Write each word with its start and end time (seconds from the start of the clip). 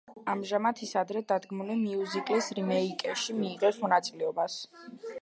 ამჟამად 0.31 0.79
ის 0.87 0.93
ადრე 1.01 1.21
დადგმული 1.33 1.77
მიუზიკლის 1.83 2.51
რიმეიკში 2.61 3.39
მიიღებს 3.45 3.83
მონაწილეობას. 3.87 4.63